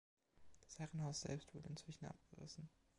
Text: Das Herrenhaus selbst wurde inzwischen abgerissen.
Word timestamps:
Das 0.61 0.79
Herrenhaus 0.79 1.21
selbst 1.21 1.53
wurde 1.53 1.69
inzwischen 1.69 2.07
abgerissen. 2.07 2.71